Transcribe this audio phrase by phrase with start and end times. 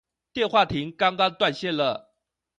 [0.33, 2.11] 電話亭剛剛斷線了